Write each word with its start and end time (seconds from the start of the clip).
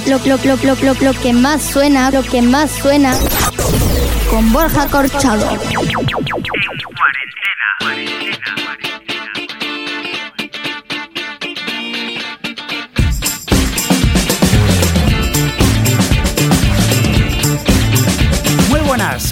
lo, 0.00 0.18
lo, 0.18 0.18
lo, 0.24 0.36
lo, 0.36 0.56
lo, 0.56 0.74
lo, 0.74 0.94
lo 0.94 1.12
que 1.20 1.32
más 1.32 1.62
suena, 1.62 2.10
lo 2.10 2.22
que 2.22 2.42
más 2.42 2.70
suena 2.70 3.18
con 4.30 4.52
Borja 4.52 4.88
Corchado. 4.88 5.48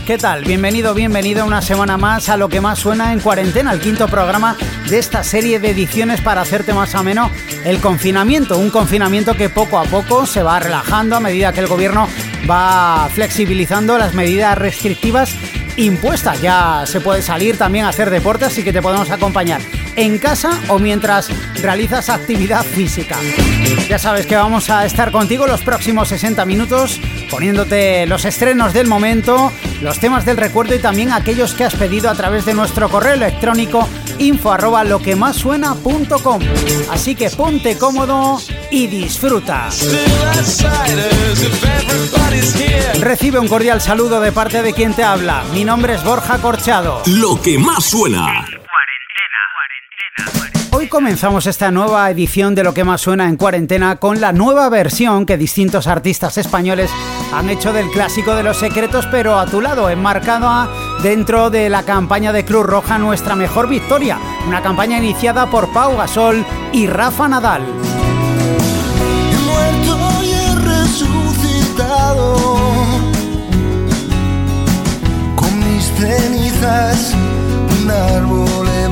¿Qué 0.04 0.18
tal? 0.18 0.44
Bienvenido, 0.44 0.92
bienvenido 0.92 1.46
una 1.46 1.62
semana 1.62 1.96
más 1.96 2.28
a 2.28 2.36
lo 2.36 2.48
que 2.48 2.60
más 2.60 2.78
suena 2.78 3.12
en 3.12 3.20
cuarentena, 3.20 3.72
el 3.72 3.80
quinto 3.80 4.06
programa 4.06 4.56
de 4.88 4.98
esta 4.98 5.24
serie 5.24 5.60
de 5.60 5.70
ediciones 5.70 6.20
para 6.20 6.42
hacerte 6.42 6.74
más 6.74 6.94
ameno 6.94 7.30
el 7.64 7.78
confinamiento, 7.80 8.58
un 8.58 8.70
confinamiento 8.70 9.34
que 9.34 9.48
poco 9.48 9.78
a 9.78 9.84
poco 9.84 10.26
se 10.26 10.42
va 10.42 10.58
relajando 10.58 11.16
a 11.16 11.20
medida 11.20 11.52
que 11.52 11.60
el 11.60 11.68
gobierno 11.68 12.08
va 12.48 13.08
flexibilizando 13.14 13.96
las 13.96 14.14
medidas 14.14 14.58
restrictivas 14.58 15.34
impuestas. 15.76 16.40
Ya 16.40 16.84
se 16.86 17.00
puede 17.00 17.22
salir 17.22 17.56
también 17.56 17.86
a 17.86 17.88
hacer 17.88 18.10
deporte, 18.10 18.44
así 18.44 18.62
que 18.62 18.72
te 18.72 18.82
podemos 18.82 19.10
acompañar 19.10 19.60
en 19.96 20.18
casa 20.18 20.60
o 20.68 20.78
mientras 20.78 21.30
realizas 21.62 22.08
actividad 22.10 22.64
física. 22.64 23.16
Ya 23.88 23.98
sabes 23.98 24.26
que 24.26 24.36
vamos 24.36 24.70
a 24.70 24.84
estar 24.84 25.12
contigo 25.12 25.46
los 25.46 25.62
próximos 25.62 26.08
60 26.08 26.44
minutos 26.44 27.00
poniéndote 27.34 28.06
los 28.06 28.24
estrenos 28.24 28.72
del 28.72 28.86
momento, 28.86 29.50
los 29.82 29.98
temas 29.98 30.24
del 30.24 30.36
recuerdo 30.36 30.72
y 30.76 30.78
también 30.78 31.10
aquellos 31.10 31.52
que 31.54 31.64
has 31.64 31.74
pedido 31.74 32.08
a 32.08 32.14
través 32.14 32.44
de 32.44 32.54
nuestro 32.54 32.88
correo 32.88 33.14
electrónico 33.14 33.88
info 34.18 34.52
arroba 34.52 34.84
lo 34.84 35.00
que 35.00 35.16
más 35.16 35.34
suena.com. 35.34 36.40
Así 36.92 37.16
que 37.16 37.30
ponte 37.30 37.76
cómodo 37.76 38.40
y 38.70 38.86
disfruta. 38.86 39.68
Recibe 43.00 43.40
un 43.40 43.48
cordial 43.48 43.80
saludo 43.80 44.20
de 44.20 44.30
parte 44.30 44.62
de 44.62 44.72
quien 44.72 44.94
te 44.94 45.02
habla. 45.02 45.42
Mi 45.52 45.64
nombre 45.64 45.96
es 45.96 46.04
Borja 46.04 46.38
Corchado. 46.38 47.02
Lo 47.06 47.42
que 47.42 47.58
más 47.58 47.84
suena. 47.84 48.46
Comenzamos 50.94 51.48
esta 51.48 51.72
nueva 51.72 52.08
edición 52.08 52.54
de 52.54 52.62
Lo 52.62 52.72
que 52.72 52.84
más 52.84 53.00
suena 53.00 53.28
en 53.28 53.36
cuarentena 53.36 53.96
con 53.96 54.20
la 54.20 54.32
nueva 54.32 54.68
versión 54.68 55.26
que 55.26 55.36
distintos 55.36 55.88
artistas 55.88 56.38
españoles 56.38 56.88
han 57.32 57.50
hecho 57.50 57.72
del 57.72 57.90
clásico 57.90 58.36
de 58.36 58.44
los 58.44 58.58
secretos, 58.58 59.04
pero 59.10 59.36
a 59.36 59.46
tu 59.46 59.60
lado, 59.60 59.90
enmarcada 59.90 60.68
dentro 61.02 61.50
de 61.50 61.68
la 61.68 61.82
campaña 61.82 62.32
de 62.32 62.44
Cruz 62.44 62.64
Roja 62.64 62.96
Nuestra 62.98 63.34
Mejor 63.34 63.68
Victoria, 63.68 64.20
una 64.46 64.62
campaña 64.62 64.98
iniciada 64.98 65.50
por 65.50 65.72
Pau 65.72 65.96
Gasol 65.96 66.46
y 66.72 66.86
Rafa 66.86 67.26
Nadal. 67.26 67.64
He 69.32 69.36
muerto 69.46 69.98
y 70.22 70.30
he 70.30 70.54
resucitado. 70.54 72.36
Con 75.34 75.58
mis 75.58 75.86
cenizas, 75.86 77.14
un 77.82 77.90
árbol 77.90 78.68
he 78.68 78.88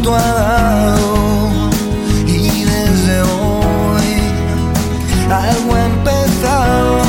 su 0.00 0.06
fruto 0.06 0.14
ha 0.14 0.32
dado 0.32 1.70
y 2.26 2.64
desde 2.64 3.22
hoy 3.22 4.10
algo 5.30 5.74
ha 5.74 5.84
empezado. 5.86 7.00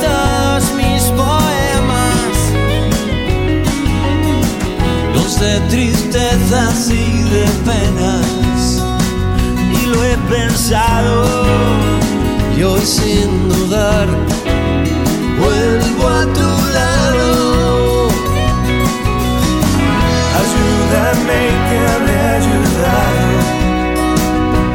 Todos 0.00 0.64
mis 0.74 1.02
poemas 1.12 2.36
los 5.14 5.40
de 5.40 5.60
tristezas 5.70 6.90
y 6.90 7.22
de 7.30 7.46
penas. 7.64 8.82
Y 9.72 9.86
lo 9.86 10.04
he 10.04 10.16
pensado, 10.28 11.24
y 12.56 12.86
sin 12.86 13.48
dudar, 13.48 14.08
Ayúdame 21.04 21.42
que 21.68 21.76
habré 21.92 22.18
ayudado, 22.38 23.28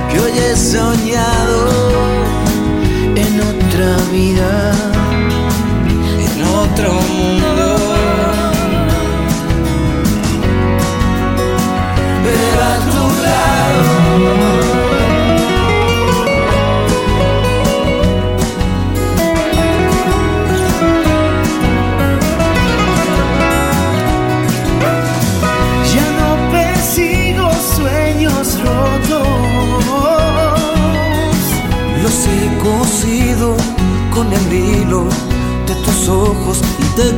que 0.09 0.19
hoy 0.19 0.37
he 0.37 0.55
soñado 0.55 1.59
en 3.15 3.41
otra 3.41 3.97
vida, 4.11 4.53
con 34.19 34.33
el 34.33 34.53
hilo 34.53 35.07
de 35.65 35.75
tus 35.75 36.09
ojos 36.09 36.61
y 36.77 36.83
te 36.97 37.07
he 37.07 37.17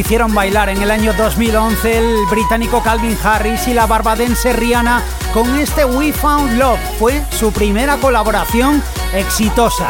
hicieron 0.00 0.34
bailar 0.34 0.68
en 0.68 0.82
el 0.82 0.90
año 0.90 1.12
2011 1.14 1.98
el 1.98 2.26
británico 2.30 2.82
Calvin 2.82 3.16
Harris 3.22 3.66
y 3.68 3.74
la 3.74 3.86
barbadense 3.86 4.52
Rihanna 4.52 5.02
con 5.32 5.58
este 5.58 5.84
We 5.84 6.12
Found 6.12 6.58
Love. 6.58 6.78
Fue 6.98 7.22
su 7.30 7.52
primera 7.52 7.96
colaboración 7.96 8.82
exitosa. 9.14 9.88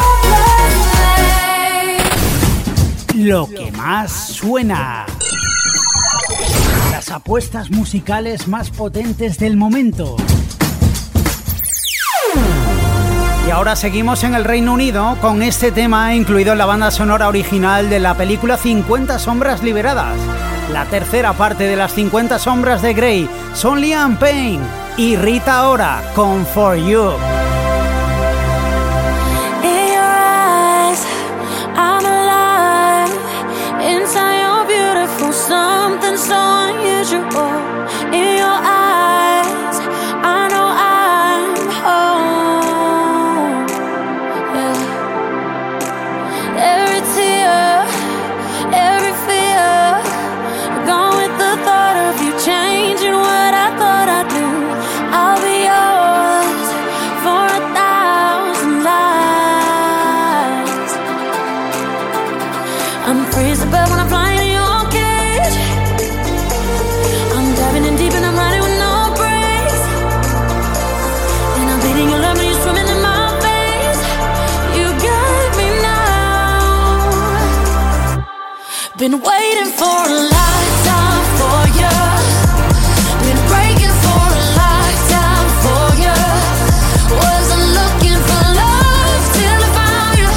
Lo 3.14 3.48
que 3.48 3.72
más 3.72 4.12
suena. 4.12 5.06
Las 6.90 7.10
apuestas 7.10 7.70
musicales 7.70 8.46
más 8.46 8.70
potentes 8.70 9.38
del 9.38 9.56
momento. 9.56 10.16
Y 13.46 13.50
ahora 13.50 13.76
seguimos 13.76 14.24
en 14.24 14.34
el 14.34 14.44
Reino 14.44 14.72
Unido 14.72 15.16
con 15.20 15.40
este 15.40 15.70
tema 15.70 16.16
incluido 16.16 16.52
en 16.52 16.58
la 16.58 16.66
banda 16.66 16.90
sonora 16.90 17.28
original 17.28 17.88
de 17.88 18.00
la 18.00 18.14
película 18.14 18.56
50 18.56 19.20
sombras 19.20 19.62
liberadas. 19.62 20.18
La 20.72 20.84
tercera 20.86 21.32
parte 21.32 21.64
de 21.64 21.76
las 21.76 21.92
50 21.92 22.40
sombras 22.40 22.82
de 22.82 22.92
Grey 22.92 23.30
son 23.54 23.80
Liam 23.80 24.16
Payne 24.16 24.64
y 24.96 25.14
Rita 25.14 25.68
Ora 25.68 26.02
con 26.14 26.44
For 26.44 26.76
You. 26.76 27.12
Been 79.06 79.20
waiting 79.20 79.70
for 79.70 79.98
a 80.02 80.18
lifetime 80.34 81.24
for 81.38 81.58
you. 81.78 81.94
Been 83.22 83.40
breaking 83.46 83.94
for 84.02 84.24
a 84.34 84.42
lifetime 84.58 85.48
for 85.62 85.84
you. 86.02 86.16
Wasn't 87.14 87.66
looking 87.78 88.18
for 88.28 88.42
love 88.62 89.22
till 89.36 89.62
I 89.62 89.70
found 89.78 90.14
you. 90.18 90.30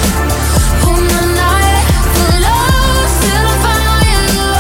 On 0.86 1.02
the 1.14 1.24
night 1.42 1.82
for 2.14 2.30
love 2.46 3.10
till 3.24 3.46
I 3.50 3.58
found 3.66 4.06
you. 4.38 4.54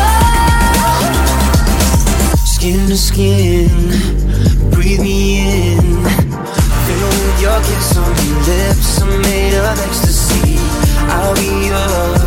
Skin 2.48 2.82
to 2.90 2.98
skin, 2.98 3.70
breathe 4.72 5.02
me 5.02 5.18
in. 5.46 5.86
Fill 6.86 7.10
with 7.22 7.38
your 7.46 7.60
kiss 7.62 7.90
on 7.96 8.10
your 8.26 8.40
lips, 8.50 8.90
I'm 9.04 9.12
made 9.22 9.54
of 9.54 9.66
ecstasy. 9.86 10.58
I'll 11.12 11.36
be 11.36 11.68
yours 11.68 12.19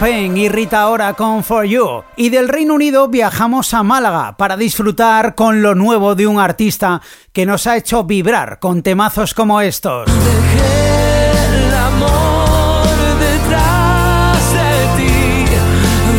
Payne 0.00 0.40
y 0.40 0.48
Rita 0.48 0.88
Ora 0.88 1.12
con 1.12 1.44
For 1.44 1.66
You. 1.66 2.02
Y 2.16 2.30
del 2.30 2.48
Reino 2.48 2.72
Unido 2.72 3.08
viajamos 3.08 3.74
a 3.74 3.82
Málaga 3.82 4.34
para 4.38 4.56
disfrutar 4.56 5.34
con 5.34 5.60
lo 5.60 5.74
nuevo 5.74 6.14
de 6.14 6.26
un 6.26 6.40
artista 6.40 7.02
que 7.34 7.44
nos 7.44 7.66
ha 7.66 7.76
hecho 7.76 8.04
vibrar 8.04 8.58
con 8.60 8.82
temazos 8.82 9.34
como 9.34 9.60
estos. 9.60 10.08
el 10.08 11.74
amor 11.74 12.86
detrás 13.20 14.52
de 14.54 14.70
ti. 14.96 15.44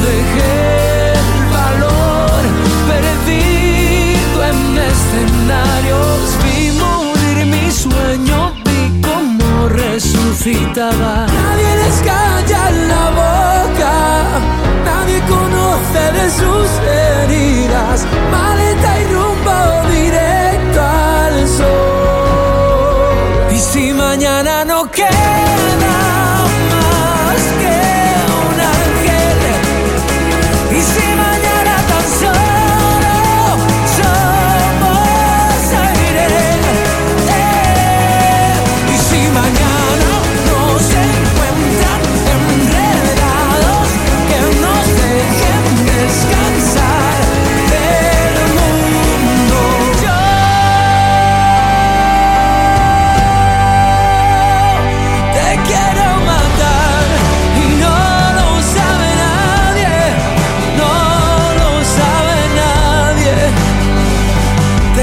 Dejé 0.05 1.13
el 1.13 1.45
valor 1.51 2.41
perdido 2.87 4.45
en 4.45 4.77
escenarios. 4.77 6.37
Vi 6.43 6.69
morir 6.77 7.45
mi 7.47 7.71
sueño, 7.71 8.53
vi 8.63 9.01
cómo 9.01 9.69
resucitaba. 9.69 11.25
Nadie 11.25 11.70
sus 16.31 16.69
heridas. 16.87 18.07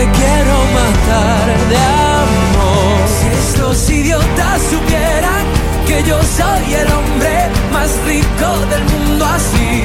Cantar 0.07 1.47
de 1.69 1.77
amor. 1.77 2.99
Si 3.19 3.27
estos 3.27 3.91
idiotas 3.91 4.63
supieran 4.71 5.45
que 5.87 6.03
yo 6.05 6.19
soy 6.23 6.75
el 6.75 6.89
hombre 6.93 7.49
más 7.73 7.91
rico 8.07 8.49
del 8.71 8.85
mundo 8.85 9.25
así, 9.25 9.85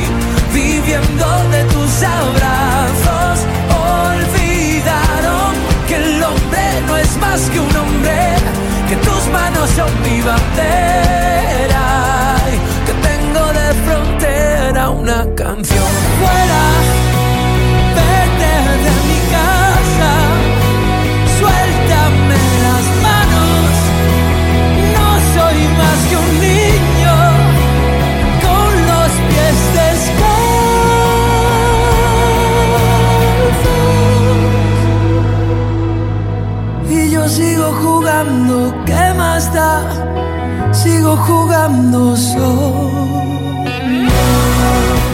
viviendo 0.53 1.25
de 1.49 1.63
tus 1.65 2.03
abrazos, 2.03 3.39
olvidaron 4.05 5.53
que 5.87 5.95
el 5.95 6.23
hombre 6.23 6.81
no 6.87 6.97
es 6.97 7.17
más 7.17 7.41
que 7.49 7.59
un 7.59 7.75
hombre, 7.75 8.35
que 8.89 8.95
tus 8.97 9.27
manos 9.31 9.69
son 9.75 9.91
mi 10.03 10.21
bandera, 10.21 11.85
y 12.53 12.57
que 12.85 12.93
tengo 13.07 13.43
de 13.59 13.73
frontera 13.85 14.89
una 14.89 15.25
canción 15.35 15.89
fuera. 16.19 17.12
¿Qué 39.33 39.39
más 39.39 39.53
da? 39.53 40.73
Sigo 40.73 41.17
jugando 41.17 42.15
solo. 42.15 43.03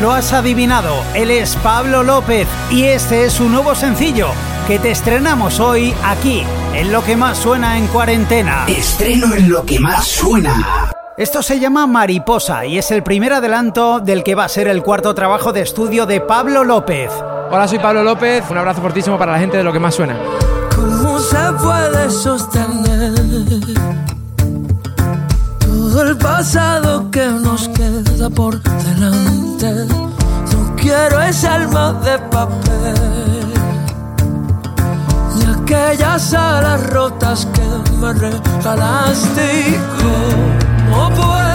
Lo 0.02 0.12
has 0.12 0.32
adivinado, 0.34 0.96
él 1.14 1.30
es 1.30 1.56
Pablo 1.58 2.04
López 2.04 2.48
y 2.70 2.86
este 2.86 3.26
es 3.26 3.34
su 3.34 3.50
nuevo 3.50 3.76
sencillo 3.76 4.30
que 4.68 4.80
te 4.80 4.92
estrenamos 4.92 5.60
hoy 5.60 5.94
aquí, 6.06 6.44
en 6.74 6.92
lo 6.92 7.04
que 7.04 7.18
más 7.18 7.38
suena 7.38 7.78
en 7.78 7.88
cuarentena. 7.88 8.66
Estreno 8.68 9.34
en 9.34 9.50
lo 9.50 9.66
que 9.66 9.80
más 9.80 10.08
suena. 10.08 10.92
Esto 11.18 11.42
se 11.42 11.60
llama 11.60 11.86
Mariposa 11.86 12.66
y 12.66 12.78
es 12.78 12.92
el 12.92 13.04
primer 13.04 13.34
adelanto 13.34 14.00
del 14.00 14.24
que 14.24 14.36
va 14.36 14.46
a 14.46 14.50
ser 14.50 14.70
el 14.70 14.84
cuarto 14.84 15.14
trabajo 15.14 15.52
de 15.52 15.62
estudio 15.62 16.06
de 16.06 16.22
Pablo 16.22 16.64
López. 16.64 17.12
Hola, 17.52 17.68
soy 17.68 17.80
Pablo 17.80 18.04
López. 18.04 18.44
Un 18.50 18.58
abrazo 18.58 18.82
fortísimo 18.82 19.18
para 19.18 19.34
la 19.34 19.40
gente 19.40 19.58
de 19.58 19.64
lo 19.64 19.74
que 19.74 19.80
más 19.80 19.96
suena. 19.96 20.18
¿Cómo 20.74 21.20
se 21.20 21.38
puede 21.62 22.10
sostener 22.10 23.89
el 26.02 26.18
pasado 26.18 27.10
que 27.12 27.26
nos 27.28 27.68
queda 27.70 28.30
por 28.30 28.62
delante? 28.62 29.86
No 30.52 30.76
quiero 30.76 31.22
ese 31.22 31.48
alma 31.48 31.94
de 31.94 32.18
papel 32.20 33.54
ni 35.36 35.46
aquellas 35.46 36.34
alas 36.34 36.90
rotas 36.90 37.48
que 37.54 37.62
me 37.98 38.14
regalaste. 38.14 39.70
¿Y 39.70 39.80
¿Cómo 40.92 41.10
puedo 41.10 41.49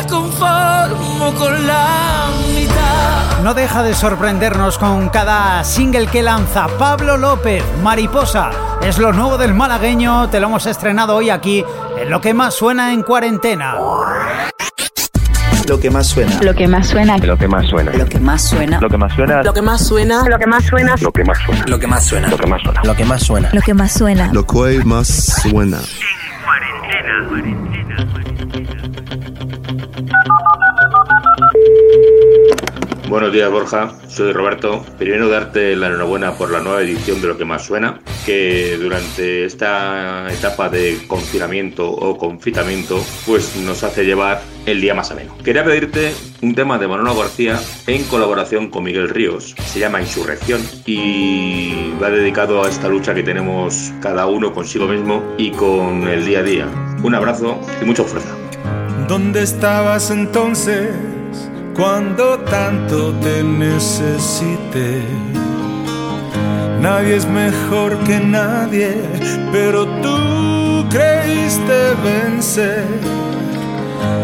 me 0.00 0.06
conformo 0.08 1.34
con 1.34 1.66
la 1.66 2.28
mitad. 2.54 3.42
No 3.42 3.54
deja 3.54 3.82
de 3.82 3.94
sorprendernos 3.94 4.78
con 4.78 5.08
cada 5.08 5.64
single 5.64 6.06
que 6.06 6.22
lanza 6.22 6.68
Pablo 6.78 7.16
López, 7.16 7.62
Mariposa. 7.82 8.50
Es 8.82 8.98
lo 8.98 9.12
nuevo 9.12 9.36
del 9.38 9.54
malagueño, 9.54 10.28
te 10.30 10.40
lo 10.40 10.46
hemos 10.46 10.66
estrenado 10.66 11.16
hoy 11.16 11.30
aquí, 11.30 11.64
en 11.98 12.10
lo 12.10 12.20
que 12.20 12.34
más 12.34 12.54
suena 12.54 12.92
en 12.92 13.02
cuarentena. 13.02 13.76
Lo 15.68 15.78
que 15.78 15.90
más 15.90 16.06
suena. 16.08 16.40
Lo 16.42 16.54
que 16.54 16.66
más 16.66 16.88
suena. 16.88 17.16
Lo 17.18 17.36
que 17.36 17.46
más 17.46 17.66
suena. 17.68 17.92
Lo 17.92 18.08
que 18.08 18.18
más 18.18 18.42
suena. 18.42 18.80
Lo 18.80 18.88
que 18.88 18.96
más 18.96 19.12
suena. 19.12 19.42
Lo 19.42 19.52
que 19.52 19.62
más 19.62 19.82
suena. 19.82 20.22
Lo 20.24 20.38
que 20.38 20.46
más 20.46 20.64
suena. 20.64 20.78
Lo 21.66 21.78
que 21.78 21.86
más 21.86 22.02
suena. 22.02 22.28
Lo 22.28 22.36
que 22.36 22.46
más 22.46 22.62
suena. 22.62 22.80
Lo 22.82 22.96
que 22.96 23.04
más 23.04 23.22
suena. 23.22 23.50
Lo 23.52 23.62
que 23.62 23.74
más 23.74 23.92
suena. 23.92 24.30
Lo 24.32 24.42
que 24.42 24.54
más 24.54 24.72
suena. 24.72 24.80
Lo 24.80 24.80
que 24.80 24.84
más 24.84 25.08
suena. 25.42 25.80
Buenos 33.10 33.32
días 33.32 33.50
Borja, 33.50 33.92
soy 34.06 34.32
Roberto. 34.32 34.86
Primero 34.96 35.28
darte 35.28 35.74
la 35.74 35.88
enhorabuena 35.88 36.34
por 36.34 36.52
la 36.52 36.60
nueva 36.60 36.80
edición 36.80 37.20
de 37.20 37.26
Lo 37.26 37.36
que 37.36 37.44
más 37.44 37.66
suena, 37.66 37.98
que 38.24 38.78
durante 38.80 39.46
esta 39.46 40.32
etapa 40.32 40.68
de 40.68 40.96
confinamiento 41.08 41.90
o 41.90 42.16
confitamiento, 42.16 43.04
pues 43.26 43.56
nos 43.56 43.82
hace 43.82 44.04
llevar 44.04 44.40
el 44.64 44.80
día 44.80 44.94
más 44.94 45.10
ameno. 45.10 45.36
Quería 45.42 45.64
pedirte 45.64 46.14
un 46.40 46.54
tema 46.54 46.78
de 46.78 46.86
Manolo 46.86 47.16
García 47.16 47.58
en 47.88 48.04
colaboración 48.04 48.70
con 48.70 48.84
Miguel 48.84 49.08
Ríos, 49.08 49.56
se 49.58 49.80
llama 49.80 50.00
Insurrección 50.00 50.60
y 50.86 51.92
va 52.00 52.10
dedicado 52.10 52.62
a 52.62 52.68
esta 52.68 52.86
lucha 52.86 53.12
que 53.12 53.24
tenemos 53.24 53.92
cada 54.00 54.26
uno 54.26 54.52
consigo 54.52 54.86
mismo 54.86 55.34
y 55.36 55.50
con 55.50 56.06
el 56.06 56.24
día 56.24 56.38
a 56.38 56.42
día. 56.44 56.68
Un 57.02 57.16
abrazo 57.16 57.58
y 57.82 57.84
mucha 57.84 58.04
fuerza. 58.04 58.36
¿Dónde 59.08 59.42
estabas 59.42 60.12
entonces 60.12 60.90
cuando 61.74 62.38
tanto 62.40 63.12
te 63.20 63.42
necesité? 63.42 65.02
Nadie 66.80 67.16
es 67.16 67.26
mejor 67.26 67.98
que 68.04 68.18
nadie, 68.20 69.02
pero 69.52 69.86
tú 70.00 70.86
creíste 70.88 71.94
vencer. 72.02 72.86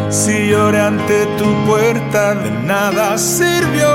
Si 0.09 0.48
lloré 0.48 0.80
ante 0.80 1.26
tu 1.38 1.44
puerta, 1.66 2.35
de 2.35 2.50
nada 2.50 3.18
sirvió. 3.18 3.87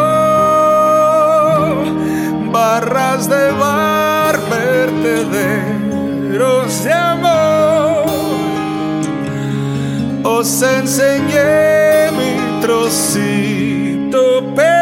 Barras 2.51 3.27
de 3.27 3.51
bar, 3.53 4.39
vertederos 4.49 5.63
de 6.83 6.93
amor. 6.93 8.05
Os 10.23 10.61
enseñé 10.61 12.11
mi 12.11 12.30
trocito 12.61 14.43
peor. 14.55 14.81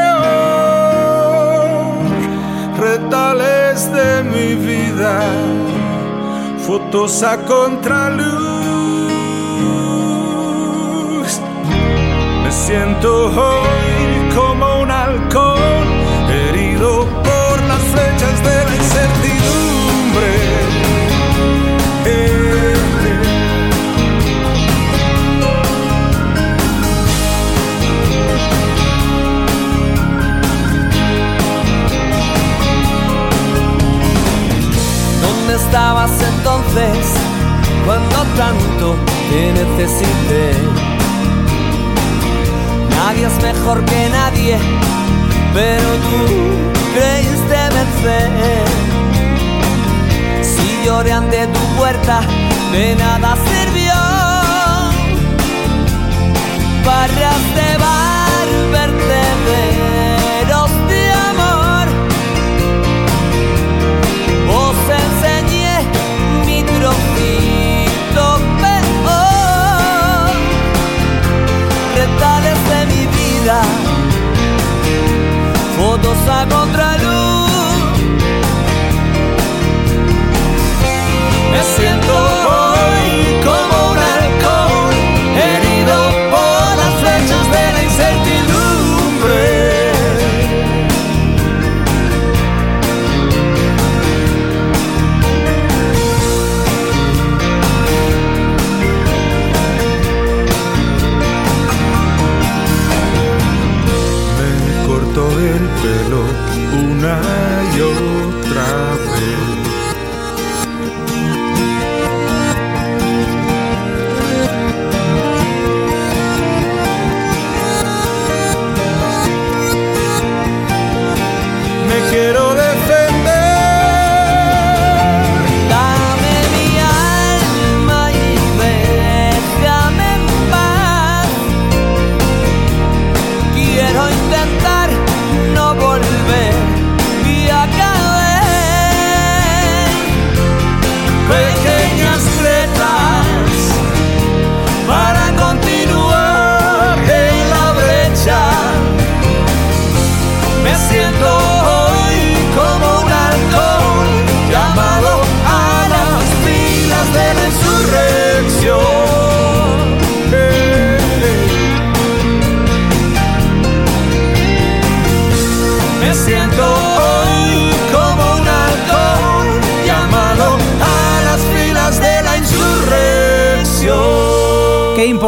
Retales 2.77 3.91
de 3.91 4.23
mi 4.23 4.55
vida, 4.55 5.21
fotos 6.65 7.23
a 7.23 7.37
contraluz. 7.37 8.39
Me 12.43 12.51
siento 12.51 13.09
hoy 13.27 14.01
como 14.35 14.68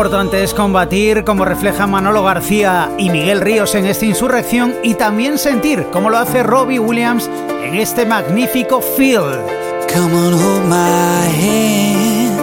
importante 0.01 0.41
es 0.41 0.55
combatir, 0.55 1.23
como 1.23 1.45
refleja 1.45 1.85
Manolo 1.85 2.23
García 2.23 2.89
y 2.97 3.11
Miguel 3.11 3.39
Ríos 3.39 3.75
en 3.75 3.85
esta 3.85 4.03
insurrección, 4.03 4.73
y 4.81 4.95
también 4.95 5.37
sentir, 5.37 5.85
como 5.91 6.09
lo 6.09 6.17
hace 6.17 6.41
Robbie 6.41 6.79
Williams 6.79 7.29
en 7.63 7.75
este 7.75 8.07
magnífico 8.07 8.81
Field. 8.81 9.45
Come 9.93 10.15
on, 10.15 10.33
hold 10.33 10.65
my 10.65 11.27
hand. 11.37 12.39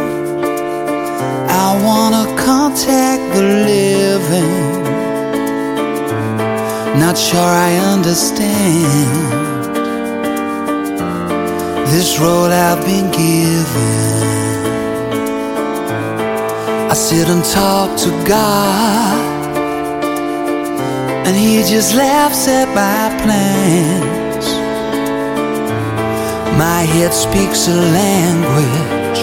I 1.50 1.84
wanna 1.84 2.26
contact 2.36 3.34
the 3.34 3.42
living. 3.42 4.84
Not 7.00 7.18
sure 7.18 7.40
I 7.40 7.76
understand 7.92 9.34
this 11.88 12.20
road 12.20 12.52
I've 12.52 12.84
been 12.86 13.10
given. 13.10 14.67
Sit 16.98 17.28
and 17.28 17.44
talk 17.44 17.96
to 18.00 18.11
God, 18.26 19.56
and 21.26 21.34
He 21.37 21.62
just 21.62 21.94
laughs 21.94 22.48
at 22.48 22.68
my 22.74 23.08
plans. 23.22 24.46
My 26.58 26.82
head 26.82 27.14
speaks 27.14 27.68
a 27.68 27.76
language 28.00 29.22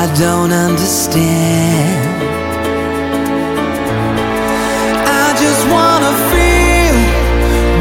I 0.00 0.04
don't 0.18 0.52
understand. 0.52 2.22
I 5.22 5.26
just 5.44 5.62
wanna 5.74 6.12
feel 6.32 6.96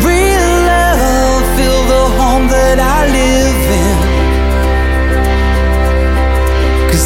real 0.08 0.52
love, 0.72 1.44
feel 1.58 1.82
the 1.94 2.06
home 2.20 2.48
that 2.48 2.78
I 2.80 3.00
live 3.18 3.67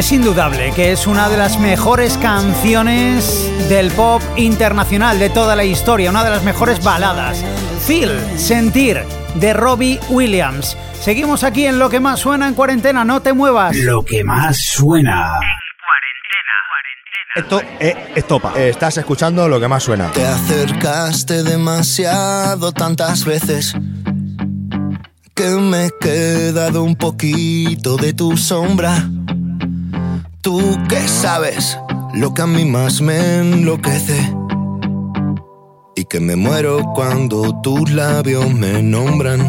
Es 0.00 0.12
indudable 0.12 0.72
que 0.72 0.92
es 0.92 1.06
una 1.06 1.28
de 1.28 1.36
las 1.36 1.60
mejores 1.60 2.16
canciones 2.16 3.52
del 3.68 3.90
pop 3.90 4.22
internacional 4.38 5.18
de 5.18 5.28
toda 5.28 5.54
la 5.54 5.64
historia, 5.64 6.08
una 6.08 6.24
de 6.24 6.30
las 6.30 6.42
mejores 6.42 6.82
baladas. 6.82 7.44
Feel, 7.86 8.18
Sentir, 8.38 9.04
de 9.34 9.52
Robbie 9.52 10.00
Williams. 10.08 10.74
Seguimos 11.02 11.44
aquí 11.44 11.66
en 11.66 11.78
lo 11.78 11.90
que 11.90 12.00
más 12.00 12.20
suena 12.20 12.48
en 12.48 12.54
cuarentena, 12.54 13.04
no 13.04 13.20
te 13.20 13.34
muevas. 13.34 13.76
Lo 13.76 14.02
que 14.02 14.24
más 14.24 14.58
suena. 14.58 15.38
Esto 17.34 17.60
es 17.78 17.94
estopa. 18.14 18.54
Estás 18.58 18.96
escuchando 18.96 19.48
lo 19.48 19.60
que 19.60 19.68
más 19.68 19.82
suena. 19.82 20.10
Te 20.12 20.26
acercaste 20.26 21.42
demasiado 21.42 22.72
tantas 22.72 23.26
veces 23.26 23.74
que 25.34 25.48
me 25.56 25.88
he 25.88 25.90
quedado 26.00 26.84
un 26.84 26.96
poquito 26.96 27.98
de 27.98 28.14
tu 28.14 28.38
sombra. 28.38 29.10
Tú 30.42 30.78
que 30.88 31.06
sabes 31.06 31.78
lo 32.14 32.32
que 32.32 32.40
a 32.40 32.46
mí 32.46 32.64
más 32.64 33.02
me 33.02 33.40
enloquece 33.40 34.34
y 35.94 36.04
que 36.06 36.18
me 36.18 36.34
muero 36.34 36.82
cuando 36.94 37.60
tus 37.60 37.90
labios 37.90 38.50
me 38.54 38.82
nombran. 38.82 39.40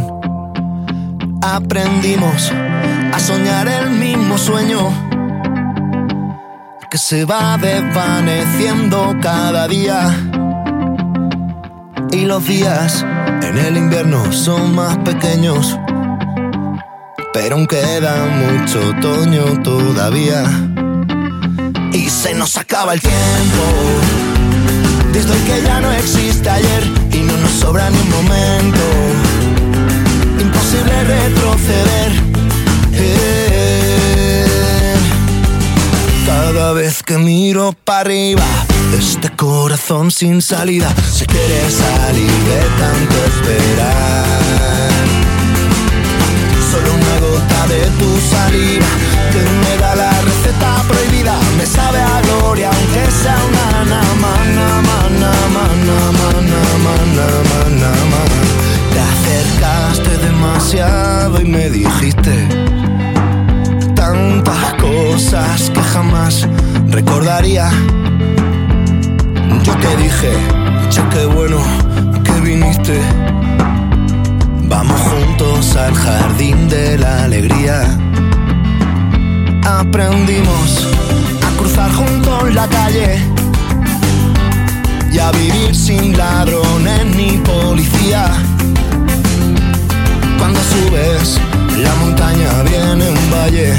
Aprendimos 1.42 2.52
a 2.52 3.20
soñar 3.20 3.70
el 3.70 3.92
mismo 3.92 4.38
sueño 4.38 4.90
que 6.90 6.98
se 6.98 7.24
va 7.24 7.58
desvaneciendo 7.58 9.16
cada 9.22 9.70
día. 9.70 10.14
Y 12.12 12.26
los 12.26 12.46
días 12.46 13.06
en 13.44 13.58
el 13.58 13.78
invierno 13.78 14.34
son 14.34 14.76
más 14.76 14.98
pequeños, 14.98 15.80
pero 17.32 17.56
aún 17.56 17.66
queda 17.66 18.26
mucho 18.26 18.90
otoño 18.90 19.64
todavía. 19.64 20.44
Y 21.94 22.10
se 22.10 22.34
nos 22.34 22.58
acaba 22.58 22.94
el 22.94 23.02
tiempo, 23.02 23.64
desde 25.12 25.34
que 25.44 25.62
ya 25.62 25.82
no 25.82 25.92
existe 25.92 26.50
ayer 26.50 26.84
y 27.12 27.18
no 27.18 27.36
nos 27.38 27.52
sobra 27.52 27.90
ni 27.90 27.98
un 27.98 28.10
momento. 28.10 28.80
Imposible 30.40 31.04
retroceder. 31.04 32.12
Cada 36.26 36.74
vez 36.74 37.04
que 37.04 37.18
miro 37.18 37.74
para 37.84 38.02
arriba, 38.02 38.46
este 38.98 39.30
corazón 39.32 40.12
sin 40.12 40.42
salida 40.42 40.94
se 41.12 41.26
quiere 41.26 41.70
salir 41.70 42.32
de 42.32 42.62
tanto 42.80 43.16
esperar. 43.26 44.26
Solo 46.72 46.94
una 46.94 47.20
gota 47.20 47.68
de 47.68 47.82
tu 48.00 48.10
saliva 48.30 48.88
que 49.32 49.40
me 49.40 49.78
da 49.82 49.96
la 49.96 50.21
receta 50.52 50.84
prohibida. 50.88 51.40
Me 51.58 51.66
sabe 51.66 52.00
a 52.00 52.22
gloria, 52.22 52.70
aunque 52.70 53.12
sea 53.12 53.36
una 53.50 53.86
nama, 53.86 54.34
nama, 54.60 54.98
nama, 55.20 55.64
nama, 55.90 56.26
nama, 56.52 56.94
nama, 57.18 57.60
nama. 57.84 58.22
Te 58.94 59.00
acercaste 59.00 60.18
demasiado 60.18 61.42
y 61.42 61.46
me 61.46 61.70
dijiste 61.70 62.48
tantas 63.96 64.74
cosas 64.76 65.70
que 65.70 65.82
jamás 65.82 66.48
recordaría. 66.88 67.70
Yo 69.64 69.74
te 69.76 69.96
dije, 69.98 70.32
che, 70.90 71.02
qué 71.12 71.26
bueno 71.26 71.58
que 72.24 72.42
viniste. 72.42 73.00
Vamos 74.64 75.00
juntos 75.02 75.76
al 75.76 75.94
jardín 75.94 76.70
de 76.70 76.98
la 76.98 77.24
alegría. 77.26 78.11
Aprendimos 79.64 80.88
a 81.46 81.58
cruzar 81.58 81.92
juntos 81.94 82.54
la 82.54 82.68
calle 82.68 83.20
y 85.12 85.20
a 85.20 85.32
vivir 85.32 85.76
sin 85.76 86.18
ladrones 86.18 87.06
ni 87.16 87.38
policía. 87.38 88.26
Cuando 90.40 90.60
subes 90.60 91.40
la 91.78 91.94
montaña 91.96 92.64
viene 92.64 93.10
un 93.10 93.32
valle 93.32 93.74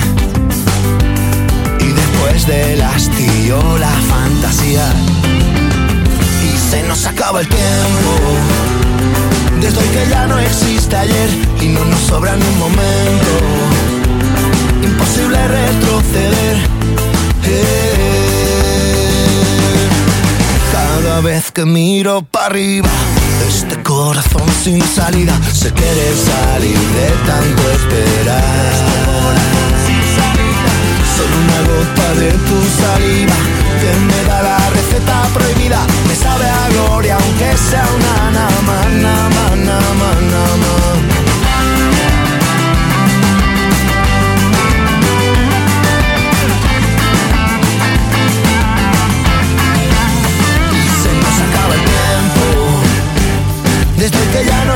y 1.81 1.87
después 1.87 2.47
del 2.47 2.83
hastío 2.83 3.79
la 3.79 3.91
fantasía 3.91 4.93
y 6.45 6.71
se 6.71 6.83
nos 6.85 7.07
acaba 7.07 7.41
el 7.41 7.49
tiempo 7.49 8.13
desde 9.61 9.79
hoy 9.79 9.89
que 9.89 10.11
ya 10.11 10.27
no 10.27 10.39
existe 10.39 10.97
ayer 10.97 11.31
y 11.61 11.69
no 11.69 11.85
nos 11.85 12.01
sobra 12.01 12.37
ni 12.37 12.45
un 12.45 12.59
momento 12.59 13.82
imposible 15.13 15.49
retroceder 15.49 16.57
Eh, 17.45 18.29
cada 20.73 21.21
vez 21.21 21.51
que 21.51 21.65
miro 21.65 22.23
para 22.23 22.47
arriba 22.47 22.89
este 23.49 23.83
corazón 23.83 24.49
sin 24.63 24.81
salida 24.81 25.35
se 25.53 25.73
quiere 25.73 26.15
salir 26.17 26.79
de 26.79 27.09
tanto 27.27 27.63
esperar. 27.73 28.73
Solo 31.17 31.35
una 31.45 31.61
gota 31.69 32.09
de 32.21 32.31
tu 32.31 32.59
saliva 32.81 33.35
que 33.81 33.93
me 34.09 34.21
da 34.29 34.43
la 34.43 34.71
receta 34.71 35.29
prohibida. 35.35 35.81
Me 36.09 36.15
sabe 36.15 36.47
a 36.47 36.69
gloria 36.69 37.17
aunque 37.17 37.57
sea 37.59 37.87
una 37.97 38.31
nama, 38.31 38.77
nama, 39.03 39.57
nama. 39.57 40.82
Y 40.82 40.82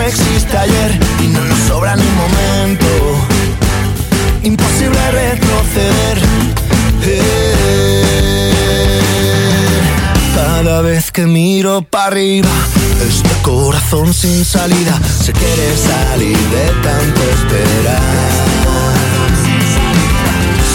existe 0.07 0.57
ayer 0.57 0.99
y 1.23 1.27
no 1.29 1.43
nos 1.45 1.59
sobra 1.61 1.97
ni 1.97 2.05
momento. 2.05 2.87
Imposible 4.43 5.11
retroceder. 5.11 6.19
Cada 10.35 10.81
vez 10.83 11.11
que 11.11 11.27
miro 11.27 11.83
para 11.83 12.07
arriba, 12.07 12.49
este 13.07 13.31
corazón 13.43 14.13
sin 14.13 14.45
salida 14.45 15.01
se 15.25 15.33
quiere 15.33 15.77
salir 15.77 16.37
de 16.37 16.67
tanto 16.83 17.23
esperar. 17.23 19.06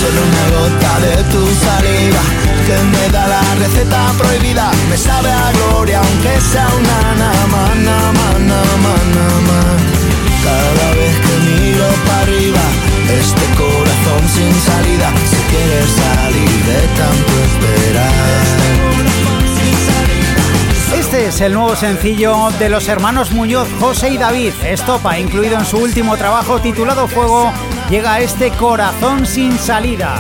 Solo 0.02 0.22
una 0.30 0.46
gota 0.58 0.94
de 1.06 1.16
tu 1.26 1.46
saliva 1.66 2.24
que 2.66 2.78
me 2.92 3.10
da 3.10 3.28
la 3.28 3.44
receta 3.60 4.12
prohibida. 4.18 4.72
Me 4.90 4.98
sabe 4.98 5.30
a 5.30 5.52
gloria 5.52 6.00
aunque 6.00 6.42
sea 6.42 6.68
una 6.76 7.16
nada 7.16 7.48
más, 7.48 7.76
nada 7.76 8.12
más. 8.12 8.32
Cada 10.44 10.88
vez 10.96 11.16
que 11.26 11.36
miro 11.50 11.86
para 12.08 12.22
arriba, 12.22 12.64
este 13.14 13.46
corazón 13.62 14.24
sin 14.28 14.54
salida 14.70 15.08
se 15.32 15.40
quiere 15.52 15.80
salir 16.02 16.50
de 16.66 16.82
tanto 16.98 17.34
esperar. 17.46 18.72
Este 20.98 21.28
es 21.28 21.42
el 21.42 21.54
nuevo 21.54 21.76
sencillo 21.76 22.50
de 22.58 22.70
los 22.70 22.88
hermanos 22.88 23.32
Muñoz, 23.32 23.68
José 23.80 24.10
y 24.10 24.18
David. 24.18 24.54
Estopa, 24.64 25.20
incluido 25.20 25.58
en 25.60 25.66
su 25.66 25.78
último 25.78 26.18
trabajo 26.18 26.60
titulado 26.60 27.08
Fuego, 27.08 27.52
llega 27.92 28.22
este 28.22 28.52
corazón 28.52 29.26
sin 29.26 29.60
salida. 29.60 30.16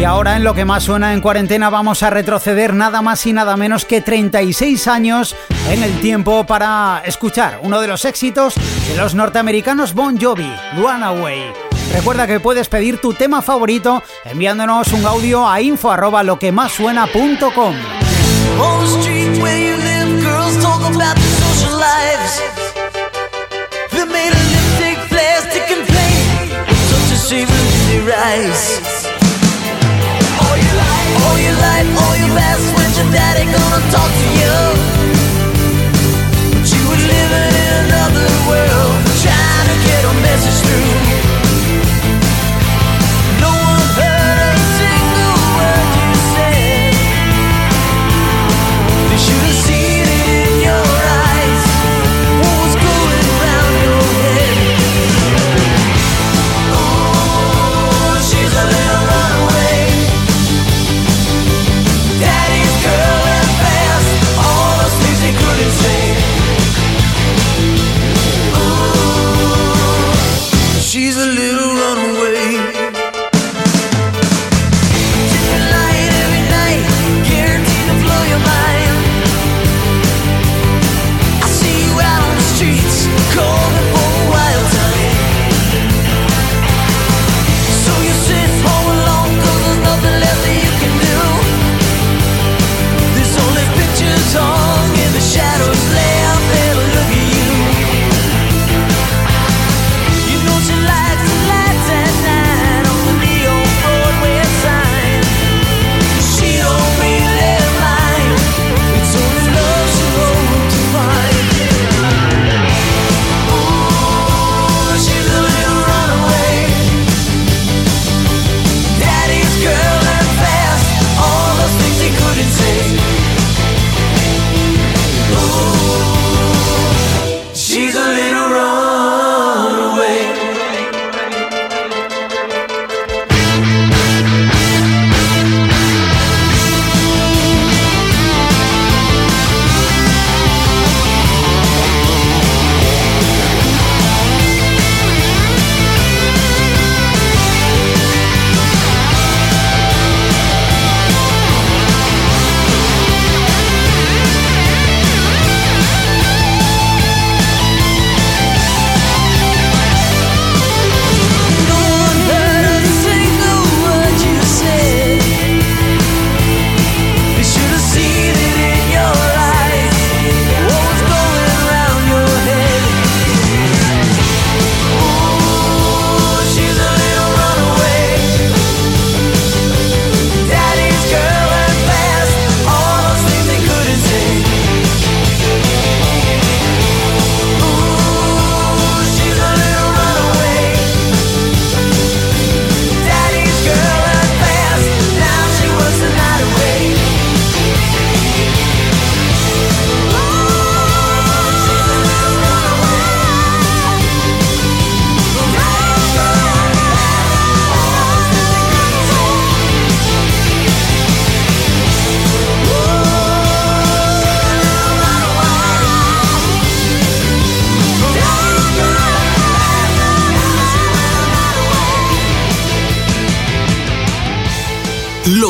Y 0.00 0.04
ahora 0.04 0.36
en 0.36 0.44
lo 0.44 0.54
que 0.54 0.64
más 0.64 0.84
suena 0.84 1.12
en 1.12 1.20
cuarentena 1.20 1.68
vamos 1.68 2.02
a 2.02 2.08
retroceder 2.08 2.72
nada 2.72 3.02
más 3.02 3.26
y 3.26 3.34
nada 3.34 3.54
menos 3.58 3.84
que 3.84 4.00
36 4.00 4.88
años 4.88 5.36
en 5.70 5.82
el 5.82 6.00
tiempo 6.00 6.46
para 6.46 7.02
escuchar 7.04 7.60
uno 7.62 7.82
de 7.82 7.88
los 7.88 8.06
éxitos 8.06 8.54
de 8.88 8.96
los 8.96 9.14
norteamericanos 9.14 9.92
Bon 9.92 10.18
Jovi, 10.18 10.50
Runaway. 10.78 11.52
Recuerda 11.92 12.26
que 12.26 12.40
puedes 12.40 12.68
pedir 12.68 12.98
tu 12.98 13.12
tema 13.12 13.42
favorito 13.42 14.02
enviándonos 14.24 14.90
un 14.94 15.04
audio 15.04 15.46
a 15.46 15.60
info 15.60 15.90
arroba. 15.90 16.22
In 27.26 27.42
their 27.42 28.14
eyes. 28.14 29.02
All 30.46 30.56
your 30.56 30.76
life, 30.78 31.10
all 31.26 31.38
your 31.42 31.58
life, 31.58 31.88
all 32.06 32.14
your 32.22 32.30
past, 32.38 32.62
when's 32.76 32.96
your 32.96 33.10
daddy 33.10 33.50
gonna 33.50 33.82
talk 33.90 34.10
to 34.14 34.28
you? 34.38 34.54
But 36.54 36.70
you 36.70 36.82
were 36.86 37.02
living 37.02 37.50
in 37.66 37.72
another 37.90 38.30
world, 38.46 38.94
trying 39.26 39.66
to 39.66 39.76
get 39.90 40.06
a 40.06 40.14
message 40.22 40.55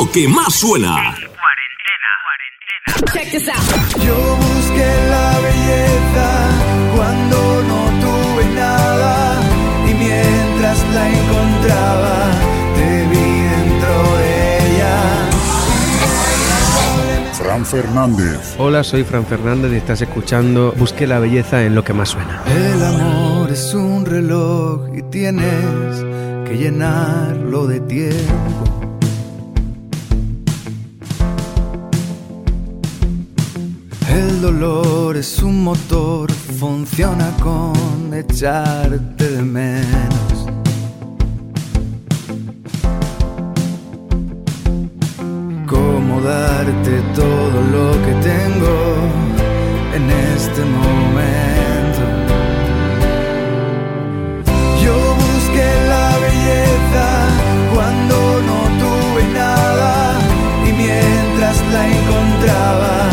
Lo 0.07 0.12
que 0.12 0.29
más 0.29 0.55
suena. 0.55 1.16
Yo 4.05 4.37
busqué 4.37 4.90
la 5.11 5.40
belleza 5.40 6.29
cuando 6.95 7.62
no 7.64 7.81
tuve 8.01 8.45
nada 8.55 9.40
y 9.90 9.95
mientras 9.95 10.79
la 10.95 11.09
encontraba 11.09 12.31
te 12.77 12.88
vi 13.09 13.29
dentro 13.49 14.16
de 14.19 14.77
ella. 14.77 14.97
Fran 17.33 17.66
Fernández. 17.66 18.55
Hola, 18.59 18.85
soy 18.85 19.03
Fran 19.03 19.27
Fernández 19.27 19.73
y 19.73 19.77
estás 19.77 20.03
escuchando 20.03 20.73
Busque 20.77 21.09
la 21.09 21.19
belleza 21.19 21.64
en 21.64 21.75
lo 21.75 21.83
que 21.83 21.95
más 21.95 22.11
suena. 22.11 22.45
El 22.47 22.81
amor 22.85 23.51
es 23.51 23.75
un 23.75 24.07
reloj 24.07 24.88
y 24.97 25.03
tienes 25.11 26.05
que 26.47 26.57
llenarlo 26.57 27.66
de 27.66 27.81
tiempo. 27.81 28.86
El 34.16 34.40
dolor 34.40 35.14
es 35.18 35.42
un 35.42 35.62
motor, 35.62 36.33
funciona 36.33 37.31
con 37.42 38.14
echarte 38.14 39.29
de 39.29 39.42
menos. 39.42 40.38
Cómo 45.66 46.22
darte 46.22 46.92
todo 47.14 47.59
lo 47.74 47.92
que 48.05 48.12
tengo 48.33 48.76
en 49.96 50.05
este 50.35 50.62
momento. 50.64 52.05
Yo 54.83 54.96
busqué 55.26 55.68
la 55.92 56.09
belleza 56.24 57.07
cuando 57.74 58.16
no 58.48 58.59
tuve 58.83 59.24
nada 59.35 60.18
y 60.66 60.72
mientras 60.72 61.57
la 61.70 61.86
encontraba 61.86 63.05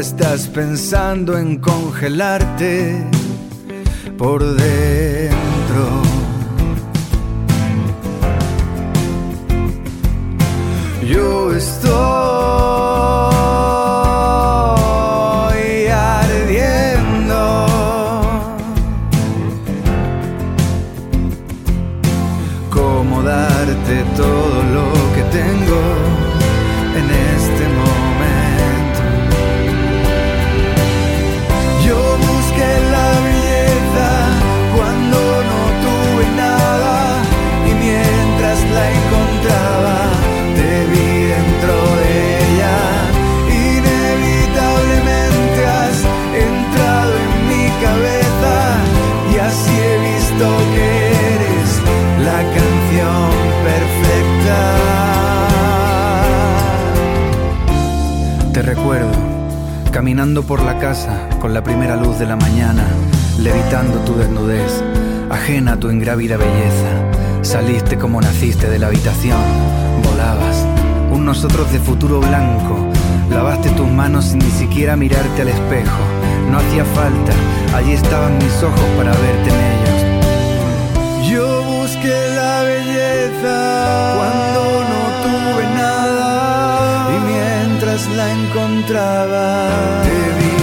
estás 0.00 0.48
pensando 0.48 1.36
en 1.36 1.58
congelarte 1.58 3.04
por 4.16 4.42
dentro. 4.42 6.02
Yo 11.06 11.52
estoy 11.54 12.39
con 61.40 61.54
la 61.54 61.62
primera 61.62 61.94
luz 61.94 62.18
de 62.18 62.26
la 62.26 62.34
mañana, 62.34 62.84
levitando 63.38 63.98
tu 64.00 64.16
desnudez, 64.16 64.82
ajena 65.30 65.74
a 65.74 65.76
tu 65.76 65.88
ingrávida 65.88 66.36
belleza. 66.36 67.42
Saliste 67.42 67.96
como 67.96 68.20
naciste 68.20 68.68
de 68.68 68.80
la 68.80 68.88
habitación, 68.88 69.40
volabas, 70.02 70.66
un 71.12 71.24
nosotros 71.24 71.70
de 71.70 71.78
futuro 71.78 72.18
blanco. 72.18 72.90
Lavaste 73.30 73.70
tus 73.70 73.86
manos 73.86 74.24
sin 74.24 74.40
ni 74.40 74.50
siquiera 74.50 74.96
mirarte 74.96 75.42
al 75.42 75.48
espejo. 75.50 76.02
No 76.50 76.58
hacía 76.58 76.84
falta, 76.84 77.32
allí 77.76 77.92
estaban 77.92 78.36
mis 78.38 78.60
ojos 78.60 78.88
para 78.96 79.12
verte 79.12 79.48
en 79.48 79.60
ellos. 79.70 81.30
Yo 81.30 81.62
busqué 81.66 82.34
la 82.34 82.62
belleza 82.64 84.14
cuando 84.16 84.62
no 84.90 85.02
tuve 85.22 85.64
nada 85.72 87.10
y 87.14 87.20
mientras 87.30 88.08
la 88.08 88.32
encontraba 88.32 89.68
te 90.02 90.10
vi 90.40 90.59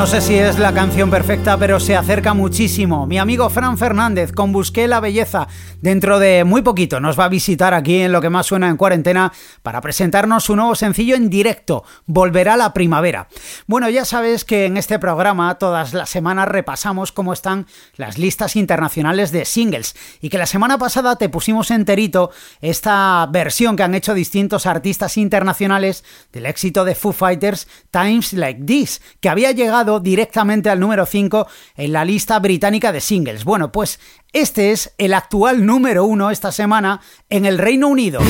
No 0.00 0.06
sé 0.06 0.22
si 0.22 0.34
es 0.34 0.58
la 0.58 0.72
canción 0.72 1.10
perfecta, 1.10 1.58
pero 1.58 1.78
se 1.78 1.94
acerca 1.94 2.32
muchísimo. 2.32 3.06
Mi 3.06 3.18
amigo 3.18 3.50
Fran 3.50 3.76
Fernández 3.76 4.32
con 4.32 4.50
Busqué 4.50 4.88
la 4.88 4.98
Belleza, 4.98 5.46
dentro 5.80 6.18
de 6.18 6.44
muy 6.44 6.62
poquito, 6.62 7.00
nos 7.00 7.18
va 7.18 7.24
a 7.24 7.28
visitar 7.28 7.74
aquí 7.74 8.02
en 8.02 8.12
lo 8.12 8.20
que 8.20 8.30
más 8.30 8.46
suena 8.46 8.68
en 8.68 8.76
cuarentena 8.76 9.32
para 9.62 9.80
presentarnos 9.80 10.44
su 10.44 10.56
nuevo 10.56 10.74
sencillo 10.74 11.14
en 11.16 11.30
directo, 11.30 11.84
Volverá 12.06 12.56
la 12.56 12.72
Primavera. 12.72 13.28
Bueno, 13.66 13.88
ya 13.88 14.04
sabes 14.04 14.44
que 14.44 14.66
en 14.66 14.76
este 14.76 14.98
programa 14.98 15.56
todas 15.58 15.94
las 15.94 16.10
semanas 16.10 16.48
repasamos 16.48 17.12
cómo 17.12 17.32
están 17.32 17.66
las 17.96 18.18
listas 18.18 18.56
internacionales 18.56 19.32
de 19.32 19.44
singles 19.44 19.94
y 20.20 20.28
que 20.28 20.38
la 20.38 20.46
semana 20.46 20.78
pasada 20.78 21.16
te 21.16 21.28
pusimos 21.28 21.70
enterito 21.70 22.30
esta 22.60 23.26
versión 23.30 23.76
que 23.76 23.82
han 23.82 23.94
hecho 23.94 24.14
distintos 24.14 24.66
artistas 24.66 25.16
internacionales 25.16 26.04
del 26.32 26.46
éxito 26.46 26.84
de 26.84 26.94
Foo 26.94 27.12
Fighters 27.12 27.68
Times 27.90 28.32
Like 28.32 28.64
This, 28.64 29.00
que 29.20 29.28
había 29.28 29.52
llegado 29.52 30.00
directamente 30.00 30.70
al 30.70 30.80
número 30.80 31.06
5 31.06 31.46
en 31.76 31.92
la 31.92 32.04
lista 32.04 32.38
británica 32.38 32.92
de 32.92 33.00
singles. 33.00 33.44
Bueno, 33.44 33.72
pues 33.72 34.00
este 34.32 34.72
es 34.72 34.92
el 34.98 35.14
actual 35.14 35.66
número 35.66 36.04
1 36.04 36.30
esta 36.30 36.52
semana 36.52 37.00
en 37.28 37.44
el 37.44 37.58
Reino 37.58 37.88
Unido. 37.88 38.20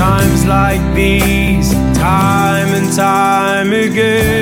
Times 0.00 0.46
like 0.46 0.94
these, 0.94 1.72
time 1.94 2.72
and 2.72 2.96
time 2.96 3.70
again. 3.72 4.39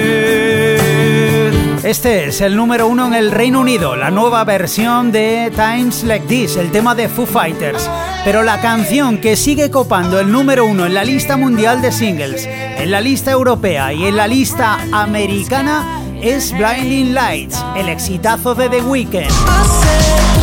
Este 1.88 2.26
es 2.26 2.42
el 2.42 2.54
número 2.54 2.86
uno 2.86 3.06
en 3.06 3.14
el 3.14 3.30
Reino 3.30 3.60
Unido, 3.60 3.96
la 3.96 4.10
nueva 4.10 4.44
versión 4.44 5.10
de 5.10 5.50
Times 5.56 6.04
Like 6.04 6.26
This, 6.26 6.58
el 6.58 6.70
tema 6.70 6.94
de 6.94 7.08
Foo 7.08 7.24
Fighters. 7.24 7.88
Pero 8.26 8.42
la 8.42 8.60
canción 8.60 9.16
que 9.22 9.36
sigue 9.36 9.70
copando 9.70 10.20
el 10.20 10.30
número 10.30 10.66
uno 10.66 10.84
en 10.84 10.92
la 10.92 11.02
lista 11.02 11.38
mundial 11.38 11.80
de 11.80 11.90
singles, 11.90 12.46
en 12.46 12.90
la 12.90 13.00
lista 13.00 13.30
europea 13.30 13.90
y 13.94 14.04
en 14.04 14.18
la 14.18 14.28
lista 14.28 14.78
americana 14.92 16.02
es 16.20 16.52
Blinding 16.52 17.14
Lights, 17.14 17.64
el 17.74 17.88
exitazo 17.88 18.54
de 18.54 18.68
The 18.68 18.82
Weeknd. 18.82 20.37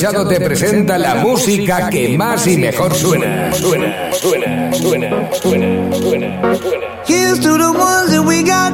Borja 0.00 0.12
Corchado 0.12 0.28
te 0.28 0.40
presenta 0.40 0.96
la 0.96 1.16
música 1.16 1.90
que 1.90 2.16
más 2.16 2.46
y 2.46 2.56
mejor 2.56 2.94
suena. 2.94 3.52
Suena, 3.52 4.10
suena, 4.14 4.72
suena, 4.72 5.34
suena, 5.34 5.94
suena, 5.94 6.54
suena. 6.56 6.86
Here's 7.06 7.38
to 7.40 7.58
the 7.58 7.70
ones 7.70 8.10
that 8.10 8.24
we 8.24 8.42
got. 8.42 8.72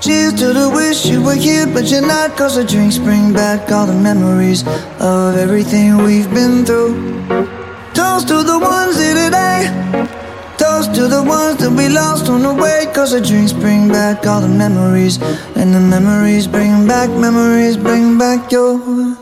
Cheers 0.00 0.34
to 0.34 0.54
the 0.54 0.70
wish 0.70 1.04
you 1.04 1.22
were 1.22 1.34
here, 1.34 1.66
but 1.66 1.84
you're 1.90 2.00
not. 2.00 2.34
Cause 2.36 2.56
the 2.56 2.64
drinks 2.64 2.96
bring 2.96 3.34
back 3.34 3.70
all 3.70 3.86
the 3.86 3.92
memories 3.92 4.64
of 5.00 5.36
everything 5.36 5.98
we've 5.98 6.32
been 6.32 6.64
through. 6.64 6.94
Toast 7.92 8.28
to 8.28 8.42
the 8.42 8.58
ones 8.58 8.98
here 8.98 9.14
today. 9.14 9.68
Toast 10.56 10.94
to 10.94 11.08
the 11.08 11.22
ones 11.22 11.58
that 11.58 11.70
we 11.70 11.90
lost 11.90 12.30
on 12.30 12.42
the 12.42 12.54
way. 12.54 12.86
Cause 12.94 13.12
the 13.12 13.20
drinks 13.20 13.52
bring 13.52 13.88
back 13.88 14.26
all 14.26 14.40
the 14.40 14.48
memories. 14.48 15.20
And 15.56 15.74
the 15.74 15.80
memories 15.80 16.46
bring 16.46 16.86
back, 16.86 17.10
memories 17.10 17.76
bring 17.76 18.16
back 18.16 18.50
your. 18.50 19.21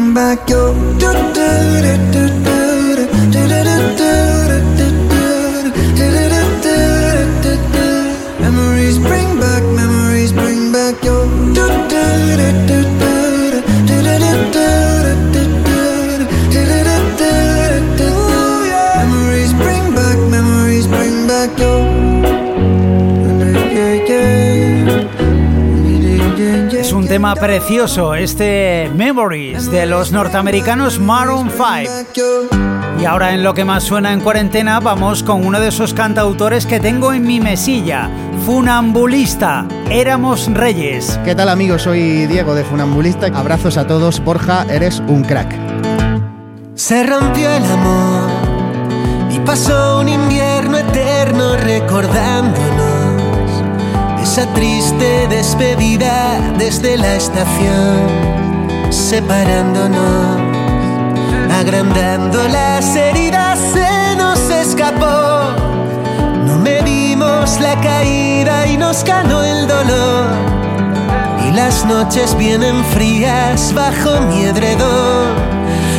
back 0.13 0.49
your. 0.49 0.73
do 0.99 1.13
do 1.33 1.81
do 1.83 2.27
do 2.27 2.43
do 2.43 2.50
tema 27.33 27.47
precioso, 27.47 28.15
este 28.15 28.89
Memories 28.95 29.69
de 29.71 29.85
los 29.85 30.11
norteamericanos 30.11 30.99
Maroon 30.99 31.49
5. 31.49 32.99
Y 32.99 33.05
ahora 33.05 33.33
en 33.33 33.43
lo 33.43 33.53
que 33.53 33.63
más 33.63 33.83
suena 33.83 34.11
en 34.11 34.21
cuarentena 34.21 34.79
vamos 34.79 35.23
con 35.23 35.45
uno 35.45 35.59
de 35.59 35.69
esos 35.69 35.93
cantautores 35.93 36.65
que 36.65 36.79
tengo 36.79 37.13
en 37.13 37.23
mi 37.23 37.39
mesilla, 37.39 38.09
Funambulista, 38.45 39.65
Éramos 39.89 40.51
Reyes. 40.53 41.19
¿Qué 41.23 41.35
tal 41.35 41.49
amigos? 41.49 41.83
Soy 41.83 42.25
Diego 42.27 42.55
de 42.55 42.63
Funambulista. 42.63 43.27
Abrazos 43.27 43.77
a 43.77 43.87
todos. 43.87 44.19
Borja, 44.23 44.65
eres 44.69 45.01
un 45.07 45.23
crack. 45.23 45.53
Se 46.75 47.03
rompió 47.03 47.49
el 47.49 47.63
amor 47.65 48.29
y 49.31 49.39
pasó 49.39 49.99
un 49.99 50.09
invierno 50.09 50.77
eterno 50.77 51.55
recordándonos 51.57 52.90
esa 54.31 54.47
triste 54.53 55.27
despedida 55.27 56.39
desde 56.57 56.95
la 56.95 57.17
estación, 57.17 58.07
separándonos, 58.89 60.39
agrandando 61.59 62.41
las 62.47 62.95
heridas, 62.95 63.59
se 63.73 64.15
nos 64.15 64.39
escapó. 64.49 65.53
No 66.45 66.57
medimos 66.59 67.59
la 67.59 67.75
caída 67.81 68.67
y 68.67 68.77
nos 68.77 69.03
ganó 69.03 69.43
el 69.43 69.67
dolor. 69.67 70.27
Y 71.45 71.51
las 71.51 71.85
noches 71.85 72.33
vienen 72.37 72.85
frías 72.85 73.73
bajo 73.73 74.21
mi 74.29 74.43
edredón 74.43 75.35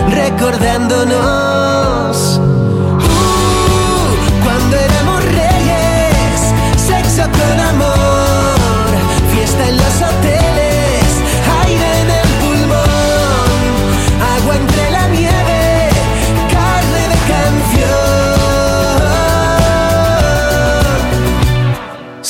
recordándonos. 0.09 2.52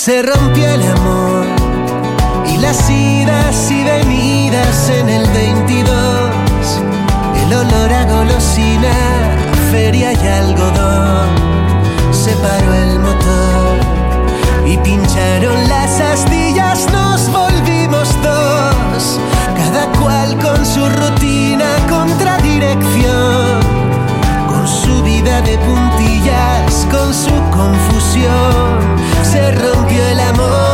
Se 0.05 0.20
rompió 0.20 0.68
el 0.68 0.82
amor 0.82 1.46
y 2.44 2.57
las 2.57 2.90
idas 2.90 3.70
y 3.70 3.84
venidas 3.84 4.90
en 4.90 5.09
el 5.09 5.30
22 5.30 5.92
el 7.40 7.55
olor 7.55 7.92
a 7.92 8.05
golosina, 8.07 8.90
feria 9.70 10.12
y 10.12 10.26
algodón. 10.26 11.28
Se 12.11 12.32
paró 12.32 12.74
el 12.74 12.98
motor 12.98 13.78
y 14.66 14.76
pincharon 14.78 15.68
las 15.68 16.00
astillas, 16.00 16.90
nos 16.90 17.30
volvimos 17.30 18.09
dos, 18.24 19.20
cada 19.57 19.86
cual 20.00 20.36
con 20.38 20.66
su 20.66 20.84
rutina, 20.84 21.76
contradirección, 21.88 23.61
con 24.48 24.66
su 24.66 25.00
vida 25.05 25.40
de 25.42 25.57
puntillas, 25.59 26.88
con 26.90 27.14
su 27.14 27.30
confusión, 27.53 28.91
se 29.32 29.50
rompió 29.52 30.06
el 30.08 30.20
amor. 30.20 30.71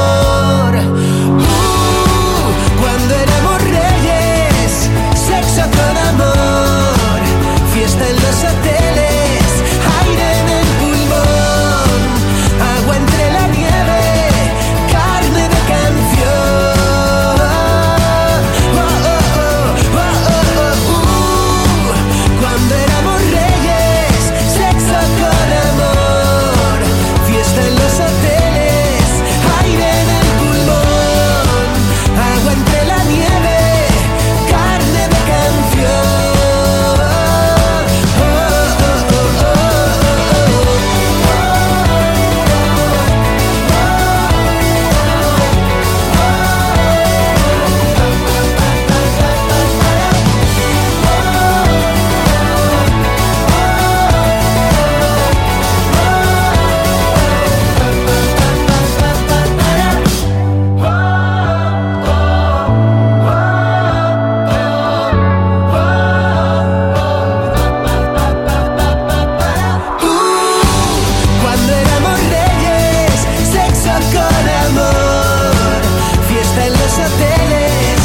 carteles, 77.18 78.00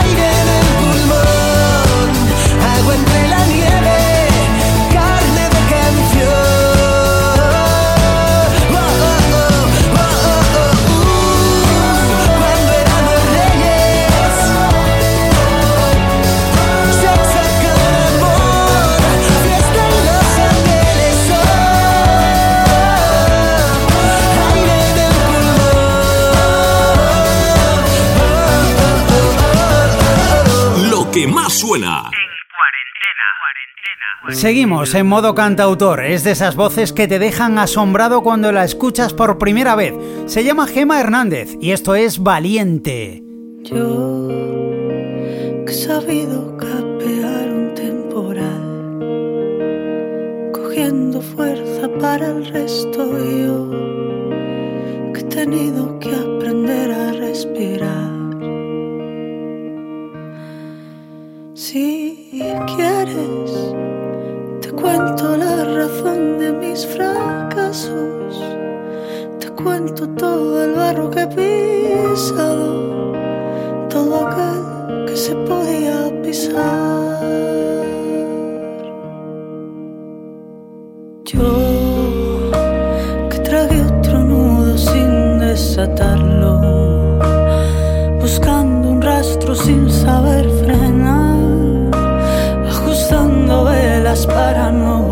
aire 0.00 0.26
en 0.42 0.48
el 0.58 0.66
pulmón, 0.80 2.08
agua 2.78 2.94
entre 2.94 3.29
suena. 31.70 32.10
Seguimos 34.30 34.94
en 34.94 35.06
modo 35.06 35.34
cantautor, 35.34 36.04
es 36.04 36.24
de 36.24 36.32
esas 36.32 36.56
voces 36.56 36.92
que 36.92 37.08
te 37.08 37.18
dejan 37.18 37.58
asombrado 37.58 38.22
cuando 38.22 38.52
la 38.52 38.64
escuchas 38.64 39.14
por 39.14 39.38
primera 39.38 39.76
vez. 39.76 39.94
Se 40.26 40.44
llama 40.44 40.66
Gema 40.66 41.00
Hernández 41.00 41.56
y 41.60 41.70
esto 41.70 41.94
es 41.94 42.22
Valiente. 42.22 43.22
Yo 43.62 44.28
que 45.64 45.72
he 45.72 45.74
sabido 45.74 46.56
capear 46.56 47.48
un 47.48 47.74
temporal, 47.74 49.00
cogiendo 50.52 51.20
fuerza 51.20 51.88
para 52.00 52.26
el 52.26 52.46
resto 52.46 53.06
yo, 53.16 53.70
que 55.14 55.20
he 55.20 55.24
tenido 55.24 55.98
que 55.98 56.10
aprender 56.14 56.92
a 56.92 57.12
respirar. 57.12 58.09
Si 61.62 62.40
quieres, 62.74 63.52
te 64.62 64.70
cuento 64.72 65.36
la 65.36 65.62
razón 65.62 66.38
de 66.38 66.52
mis 66.52 66.86
fracasos, 66.86 68.42
te 69.38 69.50
cuento 69.50 70.08
todo 70.08 70.64
el 70.64 70.72
barro 70.72 71.10
que 71.10 71.20
he 71.20 71.26
pisado 71.26 73.12
todo 73.90 74.26
aquel 74.26 75.04
que 75.04 75.14
se 75.14 75.34
podía 75.34 76.10
pisar. 76.22 77.20
Yo 81.26 82.50
que 83.28 83.38
tragué 83.40 83.82
otro 83.82 84.18
nudo 84.24 84.78
sin 84.78 85.38
desatarlo, 85.38 87.18
buscando 88.18 88.88
un 88.88 89.02
rastro 89.02 89.54
sin 89.54 89.90
saber 89.90 90.48
frenar, 90.64 90.89
ajustando 94.10 94.10
velas 94.10 94.26
para 94.26 94.72
no 94.72 95.09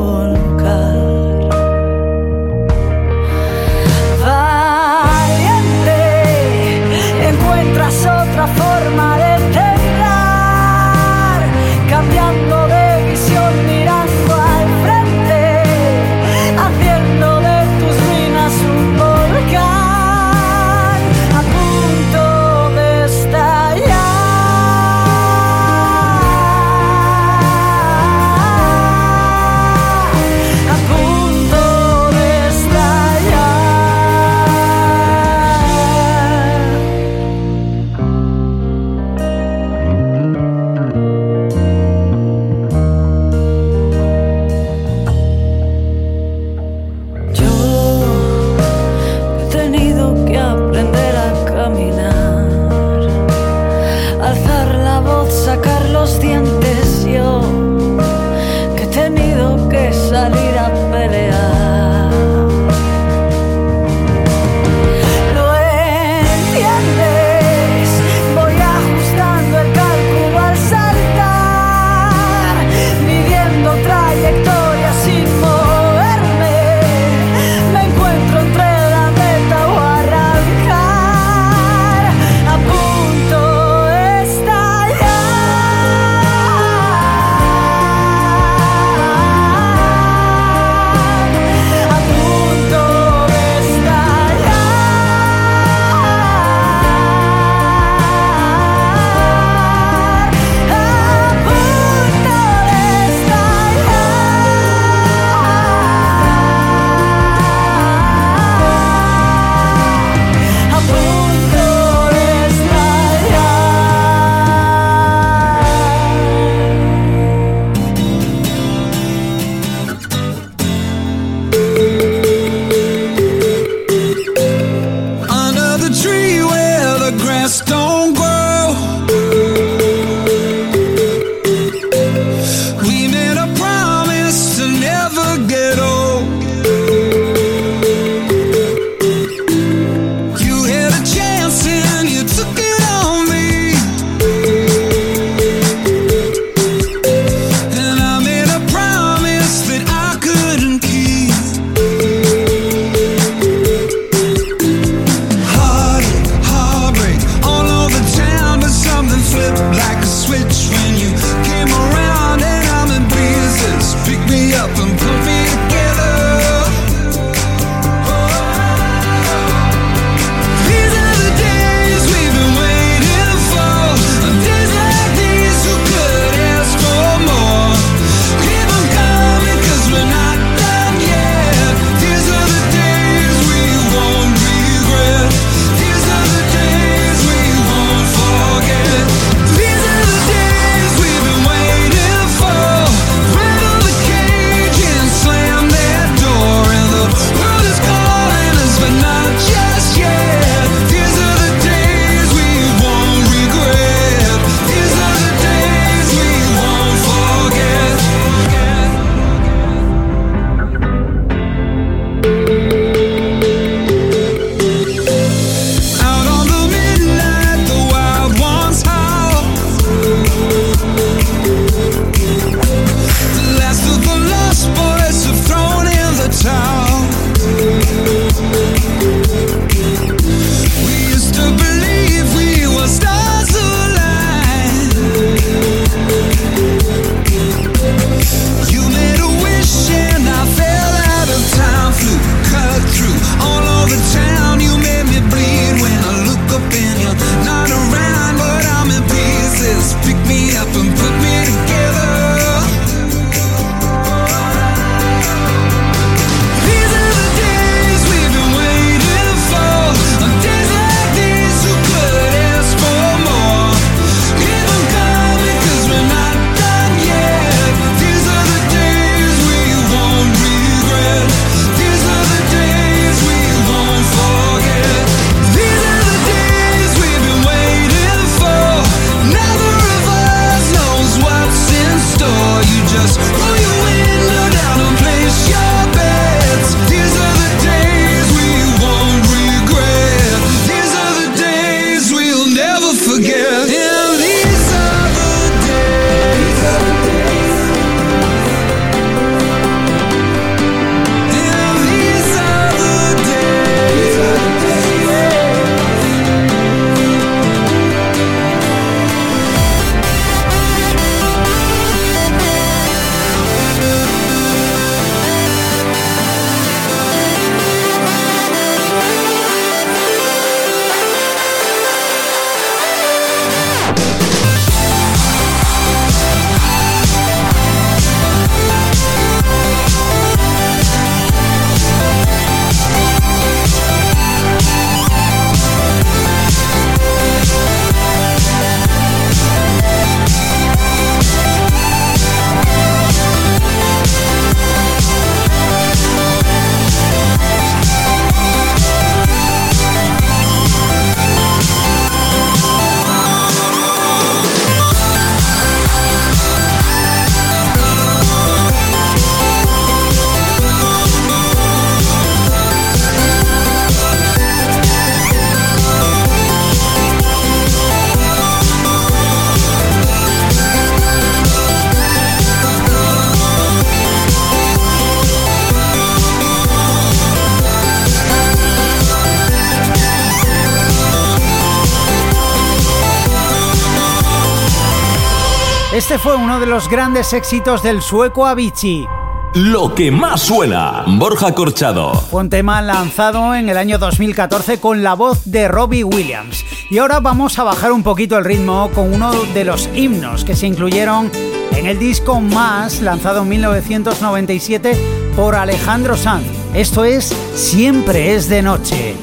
Este 386.18 386.30
fue 386.30 386.36
uno 386.36 386.58
de 386.58 386.66
los 386.66 386.88
grandes 386.88 387.32
éxitos 387.32 387.80
del 387.84 388.02
sueco 388.02 388.44
Avicii. 388.44 389.06
Lo 389.54 389.94
que 389.94 390.10
más 390.10 390.40
suena, 390.40 391.04
Borja 391.06 391.54
Corchado. 391.54 392.12
Fue 392.12 392.40
un 392.40 392.50
tema 392.50 392.82
lanzado 392.82 393.54
en 393.54 393.68
el 393.68 393.76
año 393.76 393.98
2014 393.98 394.80
con 394.80 395.04
la 395.04 395.14
voz 395.14 395.42
de 395.44 395.68
Robbie 395.68 396.02
Williams. 396.02 396.64
Y 396.90 396.98
ahora 396.98 397.20
vamos 397.20 397.60
a 397.60 397.62
bajar 397.62 397.92
un 397.92 398.02
poquito 398.02 398.36
el 398.36 398.44
ritmo 398.44 398.90
con 398.96 399.14
uno 399.14 399.30
de 399.54 399.64
los 399.64 399.88
himnos 399.94 400.44
que 400.44 400.56
se 400.56 400.66
incluyeron 400.66 401.30
en 401.76 401.86
el 401.86 402.00
disco 402.00 402.40
Más, 402.40 403.00
lanzado 403.00 403.42
en 403.42 403.50
1997 403.50 404.96
por 405.36 405.54
Alejandro 405.54 406.16
Sanz. 406.16 406.48
Esto 406.74 407.04
es 407.04 407.32
Siempre 407.54 408.34
es 408.34 408.48
de 408.48 408.62
noche. 408.62 409.14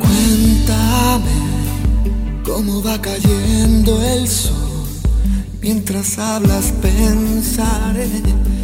Cuéntame 0.00 1.30
cómo 2.44 2.82
va 2.82 3.00
cayendo 3.00 4.02
el 4.02 4.26
sol. 4.26 4.69
Mientras 5.62 6.18
hablas 6.18 6.72
pensaré 6.80 8.08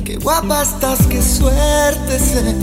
qué 0.03 0.17
guapa 0.17 0.63
estás, 0.63 1.07
qué 1.07 1.21
suerte 1.21 2.19
ser. 2.19 2.57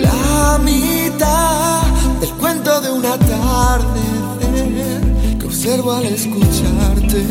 La 0.00 0.60
mitad 0.62 1.82
del 2.20 2.30
cuento 2.34 2.80
de 2.80 2.92
una 2.92 3.18
tarde 3.18 4.00
que 5.40 5.46
observo 5.46 5.90
al 5.90 6.06
escucharte. 6.06 7.24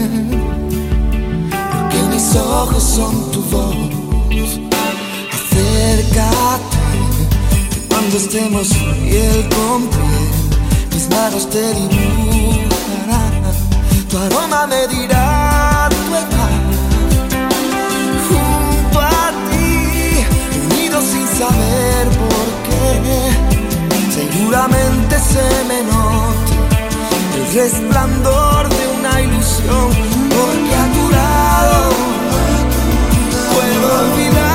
Porque 1.50 1.98
mis 2.14 2.36
ojos 2.36 2.84
son 2.84 3.32
tu 3.32 3.42
voz. 3.44 3.78
Acércate, 5.32 6.78
que 7.72 7.88
cuando 7.88 8.18
estemos 8.18 8.68
piel 8.68 9.48
con 9.48 9.88
piel, 9.88 10.94
mis 10.94 11.10
manos 11.10 11.50
te 11.50 11.74
dibujarán. 11.74 12.57
Tu 14.10 14.18
aroma 14.18 14.66
me 14.68 14.88
dirá 14.88 15.90
tu 15.90 16.16
edad. 16.16 16.62
Junto 18.30 19.00
a 19.02 19.32
ti, 19.50 20.26
unidos 20.72 21.04
sin 21.12 21.28
saber 21.28 22.08
por 22.22 22.48
qué. 22.68 22.86
Seguramente 24.18 25.20
se 25.20 25.48
me 25.70 25.84
nota 25.84 26.54
el 27.36 27.44
resplandor 27.54 28.70
de 28.70 28.88
una 28.98 29.22
ilusión. 29.22 29.90
Porque 30.30 30.74
a 30.76 30.86
tu 30.96 31.08
puedo 33.54 33.88
olvidar 34.02 34.47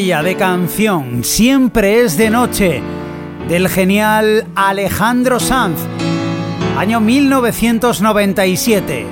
de 0.00 0.34
canción. 0.34 1.24
Siempre 1.24 2.00
es 2.00 2.16
de 2.16 2.30
noche. 2.30 2.80
Del 3.48 3.68
genial 3.68 4.46
Alejandro 4.54 5.38
Sanz. 5.38 5.78
Año 6.78 7.00
1997. 7.00 9.06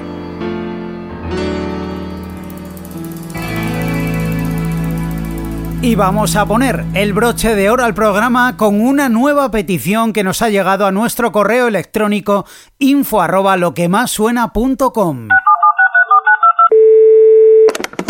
Y 5.82 5.95
vamos 5.95 6.36
a 6.36 6.47
poner 6.47 6.86
el 6.95 7.12
broche 7.12 7.55
de 7.55 7.68
oro 7.68 7.84
al 7.84 7.93
programa 7.93 8.57
con 8.57 8.80
una 8.80 9.11
nueva 9.11 9.51
petición 9.51 10.14
que 10.14 10.24
nos 10.24 10.41
ha 10.41 10.49
llegado 10.49 10.86
a 10.86 10.91
nuestro 10.91 11.32
correo 11.32 11.68
electrónico 11.68 12.47
info 12.78 13.20
arroba 13.20 13.59
lo 13.59 13.74
que 13.74 13.91
más 13.91 14.11
suena. 14.11 14.51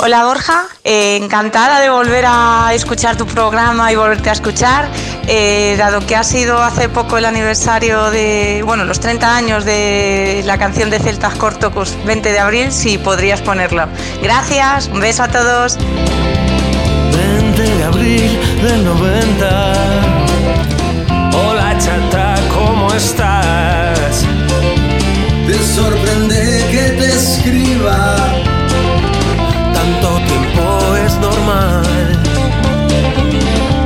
Hola 0.00 0.24
Borja, 0.26 0.66
eh, 0.84 1.16
encantada 1.16 1.80
de 1.80 1.90
volver 1.90 2.24
a 2.24 2.70
escuchar 2.72 3.16
tu 3.16 3.26
programa 3.26 3.90
y 3.90 3.96
volverte 3.96 4.30
a 4.30 4.32
escuchar, 4.32 4.88
eh, 5.26 5.74
dado 5.76 6.06
que 6.06 6.14
ha 6.14 6.22
sido 6.22 6.62
hace 6.62 6.88
poco 6.88 7.18
el 7.18 7.24
aniversario 7.24 8.08
de, 8.12 8.62
bueno, 8.64 8.84
los 8.84 9.00
30 9.00 9.36
años 9.36 9.64
de 9.64 10.42
la 10.46 10.56
canción 10.56 10.88
de 10.88 11.00
Celtas 11.00 11.34
Cortocus 11.34 11.96
20 12.06 12.30
de 12.30 12.38
abril, 12.38 12.70
si 12.70 12.96
podrías 12.96 13.42
ponerlo. 13.42 13.88
Gracias, 14.22 14.86
un 14.86 15.00
beso 15.00 15.24
a 15.24 15.28
todos. 15.28 15.76
20 15.76 17.62
de 17.62 17.84
abril 17.84 18.40
del 18.62 18.84
90. 18.84 19.74
Hola 21.34 21.76
chata, 21.76 22.36
¿cómo 22.54 22.94
estás? 22.94 24.24
Te 25.44 25.58
sorprende 25.74 26.68
que 26.70 26.90
te 27.00 27.08
escriba. 27.08 28.27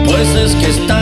Pues 0.04 0.28
es 0.34 0.54
que 0.56 0.70
estaba 0.70 1.01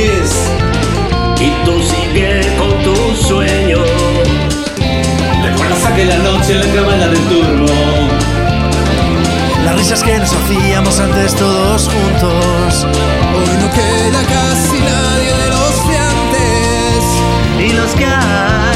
¿Recuerdas 6.01 6.17
aquella 6.17 6.17
noche 6.31 6.53
en 6.53 6.59
la 6.59 6.73
cabaña 6.73 7.07
del 7.09 7.19
turno? 7.27 7.65
Las 9.63 9.75
risas 9.75 10.03
que 10.03 10.17
nos 10.17 10.33
hacíamos 10.33 10.99
antes 10.99 11.35
todos 11.35 11.87
juntos. 11.89 12.87
Hoy 13.35 13.57
no 13.59 13.69
queda 13.69 14.23
casi 14.23 14.79
nadie 14.79 15.33
de 15.37 15.49
los 15.49 15.87
de 15.87 15.97
antes. 15.97 17.03
Y 17.59 17.73
los 17.73 17.91
que 17.93 18.05
hay 18.05 18.70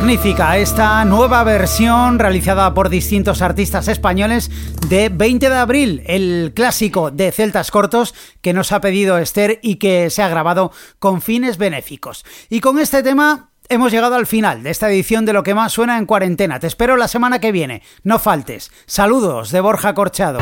Magnífica 0.00 0.56
esta 0.56 1.04
nueva 1.04 1.44
versión 1.44 2.18
realizada 2.18 2.72
por 2.72 2.88
distintos 2.88 3.42
artistas 3.42 3.86
españoles 3.86 4.50
de 4.88 5.10
20 5.10 5.50
de 5.50 5.56
abril, 5.56 6.02
el 6.06 6.52
clásico 6.54 7.10
de 7.10 7.30
Celtas 7.30 7.70
Cortos 7.70 8.14
que 8.40 8.54
nos 8.54 8.72
ha 8.72 8.80
pedido 8.80 9.18
Esther 9.18 9.60
y 9.62 9.76
que 9.76 10.08
se 10.08 10.22
ha 10.22 10.28
grabado 10.30 10.72
con 10.98 11.20
fines 11.20 11.58
benéficos. 11.58 12.24
Y 12.48 12.60
con 12.60 12.78
este 12.78 13.02
tema 13.02 13.50
hemos 13.68 13.92
llegado 13.92 14.14
al 14.14 14.26
final 14.26 14.62
de 14.62 14.70
esta 14.70 14.90
edición 14.90 15.26
de 15.26 15.34
Lo 15.34 15.42
que 15.42 15.54
más 15.54 15.72
suena 15.72 15.98
en 15.98 16.06
cuarentena. 16.06 16.58
Te 16.58 16.66
espero 16.66 16.96
la 16.96 17.06
semana 17.06 17.38
que 17.38 17.52
viene. 17.52 17.82
No 18.02 18.18
faltes. 18.18 18.72
Saludos 18.86 19.50
de 19.50 19.60
Borja 19.60 19.92
Corchado. 19.92 20.38